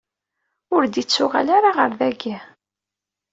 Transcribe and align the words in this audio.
Ur 0.75 0.83
d-ittuɣal 0.85 1.47
ara 1.57 1.69
ɣer 1.77 1.91
dagi. 1.99 2.37